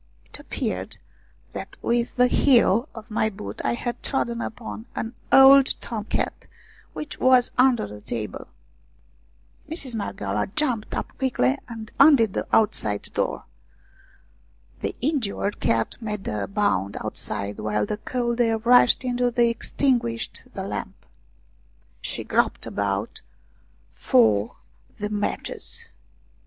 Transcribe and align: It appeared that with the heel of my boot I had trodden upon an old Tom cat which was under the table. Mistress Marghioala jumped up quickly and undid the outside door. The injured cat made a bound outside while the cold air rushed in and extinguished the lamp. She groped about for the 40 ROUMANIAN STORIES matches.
It 0.25 0.39
appeared 0.39 0.97
that 1.53 1.77
with 1.83 2.15
the 2.15 2.25
heel 2.25 2.89
of 2.95 3.11
my 3.11 3.29
boot 3.29 3.61
I 3.63 3.75
had 3.75 4.01
trodden 4.01 4.41
upon 4.41 4.87
an 4.95 5.13
old 5.31 5.79
Tom 5.79 6.05
cat 6.05 6.47
which 6.93 7.19
was 7.19 7.51
under 7.55 7.85
the 7.85 8.01
table. 8.01 8.47
Mistress 9.67 9.93
Marghioala 9.93 10.47
jumped 10.55 10.95
up 10.95 11.15
quickly 11.19 11.55
and 11.69 11.91
undid 11.99 12.33
the 12.33 12.47
outside 12.51 13.11
door. 13.13 13.45
The 14.79 14.95
injured 15.01 15.59
cat 15.59 15.97
made 16.01 16.27
a 16.27 16.47
bound 16.47 16.97
outside 16.99 17.59
while 17.59 17.85
the 17.85 17.97
cold 17.97 18.41
air 18.41 18.57
rushed 18.57 19.03
in 19.03 19.21
and 19.21 19.37
extinguished 19.37 20.45
the 20.51 20.63
lamp. 20.63 20.95
She 22.01 22.23
groped 22.23 22.65
about 22.65 23.21
for 23.93 24.55
the 24.97 25.09
40 25.09 25.13
ROUMANIAN 25.13 25.19
STORIES 25.19 25.21
matches. 25.49 25.85